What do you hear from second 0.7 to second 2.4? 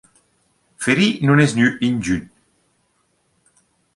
Feri nun es gnü ingün.